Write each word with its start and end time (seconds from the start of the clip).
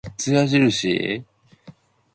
"In 0.03 0.09
Spanish 0.17 0.53
unless 0.53 0.83
otherwise 0.83 0.83
noted:" 0.83 1.25